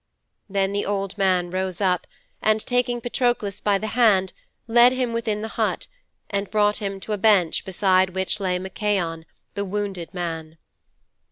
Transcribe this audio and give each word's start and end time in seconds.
"''Then 0.49 0.71
the 0.71 0.83
old 0.83 1.15
man 1.15 1.51
rose 1.51 1.79
up 1.79 2.07
and 2.41 2.65
taking 2.65 2.99
Patroklos 2.99 3.61
by 3.61 3.77
the 3.77 3.85
hand 3.93 4.33
led 4.67 4.93
him 4.93 5.13
within 5.13 5.41
the 5.41 5.47
hut, 5.59 5.85
and 6.31 6.49
brought 6.49 6.77
him 6.77 6.99
to 6.99 7.13
a 7.13 7.19
bench 7.19 7.63
beside 7.63 8.15
which 8.15 8.39
lay 8.39 8.57
Machaon, 8.57 9.27
the 9.53 9.63
wounded 9.63 10.11
man.' 10.11 10.57